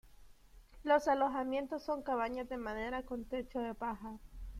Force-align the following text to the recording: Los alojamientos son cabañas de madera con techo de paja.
Los 0.83 1.07
alojamientos 1.07 1.83
son 1.83 2.01
cabañas 2.01 2.49
de 2.49 2.57
madera 2.57 3.03
con 3.03 3.23
techo 3.25 3.59
de 3.59 3.75
paja. 3.75 4.17